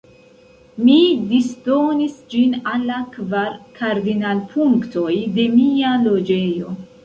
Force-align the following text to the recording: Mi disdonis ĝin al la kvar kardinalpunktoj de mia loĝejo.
Mi 0.87 0.95
disdonis 1.33 2.15
ĝin 2.33 2.57
al 2.73 2.89
la 2.93 2.97
kvar 3.13 3.53
kardinalpunktoj 3.79 5.15
de 5.41 5.49
mia 5.63 5.97
loĝejo. 6.11 6.79